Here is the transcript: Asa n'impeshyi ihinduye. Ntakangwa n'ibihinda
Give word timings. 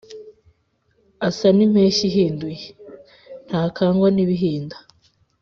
Asa 1.27 1.47
n'impeshyi 1.55 2.03
ihinduye. 2.09 2.65
Ntakangwa 3.47 4.07
n'ibihinda 4.11 4.77